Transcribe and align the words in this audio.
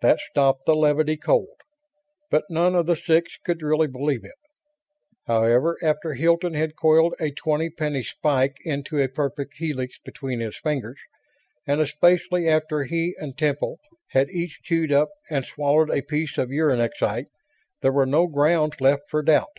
That 0.00 0.20
stopped 0.20 0.64
the 0.64 0.74
levity, 0.74 1.18
cold, 1.18 1.60
but 2.30 2.44
none 2.48 2.74
of 2.74 2.86
the 2.86 2.94
six 2.96 3.36
could 3.44 3.60
really 3.60 3.88
believe 3.88 4.24
it. 4.24 4.32
However, 5.26 5.76
after 5.82 6.14
Hilton 6.14 6.54
had 6.54 6.76
coiled 6.76 7.14
a 7.20 7.30
twenty 7.30 7.68
penny 7.68 8.02
spike 8.02 8.56
into 8.64 8.98
a 8.98 9.06
perfect 9.10 9.52
helix 9.58 9.98
between 10.02 10.40
his 10.40 10.56
fingers, 10.56 10.98
and 11.66 11.78
especially 11.78 12.48
after 12.48 12.84
he 12.84 13.14
and 13.18 13.36
Temple 13.36 13.78
had 14.12 14.30
each 14.30 14.62
chewed 14.62 14.92
up 14.92 15.10
and 15.28 15.44
swallowed 15.44 15.90
a 15.90 16.00
piece 16.00 16.38
of 16.38 16.48
uranexite, 16.48 17.26
there 17.82 17.92
were 17.92 18.06
no 18.06 18.28
grounds 18.28 18.80
left 18.80 19.10
for 19.10 19.22
doubt. 19.22 19.58